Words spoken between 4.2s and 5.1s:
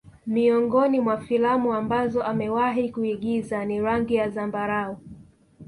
zambarau